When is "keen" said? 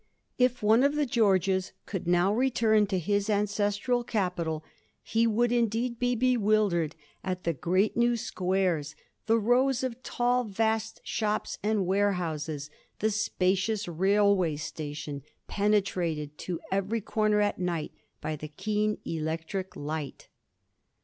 18.47-18.97